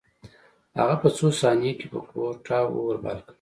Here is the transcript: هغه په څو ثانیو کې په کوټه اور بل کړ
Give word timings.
هغه 0.79 0.95
په 1.01 1.09
څو 1.17 1.27
ثانیو 1.39 1.77
کې 1.79 1.87
په 1.93 1.99
کوټه 2.09 2.59
اور 2.75 2.95
بل 3.03 3.17
کړ 3.25 3.29